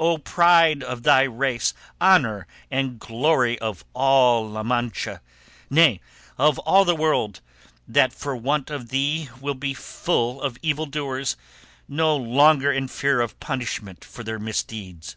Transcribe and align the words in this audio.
Oh 0.00 0.18
pride 0.18 0.82
of 0.82 1.04
thy 1.04 1.22
race, 1.22 1.72
honour 2.00 2.48
and 2.72 2.98
glory 2.98 3.56
of 3.60 3.84
all 3.94 4.50
La 4.50 4.64
Mancha, 4.64 5.20
nay, 5.70 6.00
of 6.36 6.58
all 6.58 6.84
the 6.84 6.96
world, 6.96 7.40
that 7.86 8.12
for 8.12 8.34
want 8.34 8.68
of 8.68 8.88
thee 8.88 9.28
will 9.40 9.54
be 9.54 9.74
full 9.74 10.42
of 10.42 10.58
evil 10.60 10.86
doers, 10.86 11.36
no 11.86 12.16
longer 12.16 12.72
in 12.72 12.88
fear 12.88 13.20
of 13.20 13.38
punishment 13.38 14.04
for 14.04 14.24
their 14.24 14.40
misdeeds! 14.40 15.14